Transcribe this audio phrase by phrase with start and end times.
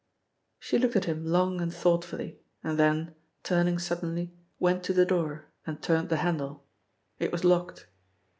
[0.57, 3.13] She looked at him long and thoughtfully, and then,
[3.43, 6.65] turning suddenly, went to the door, and turned the handle.
[7.19, 7.85] It was locked.